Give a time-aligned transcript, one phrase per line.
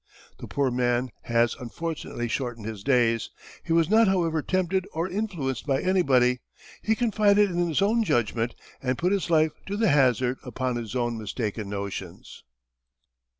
[0.39, 3.29] The poor man has unfortunately shortened his days;
[3.63, 6.39] he was not however tempted or influenced by anybody;
[6.81, 10.95] he confided in his own judgment, and put his life to the hazard upon his
[10.95, 12.43] own mistaken notions.